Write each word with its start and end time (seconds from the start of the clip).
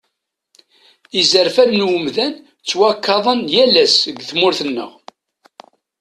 Izerfan 1.19 1.71
n 1.79 1.81
umdan 1.95 2.33
ttwarkaḍen 2.61 3.41
yal 3.53 3.73
ass 3.83 3.95
deg 4.07 4.17
tmurt-nneɣ. 4.29 4.91